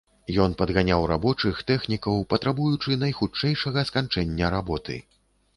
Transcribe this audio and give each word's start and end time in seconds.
Ён 0.43 0.53
падганяў 0.61 1.03
рабочых, 1.11 1.59
тэхнікаў, 1.71 2.17
патрабуючы 2.35 2.97
найхутчэйшага 3.05 3.85
сканчэння 3.91 4.53
работы. 4.57 4.99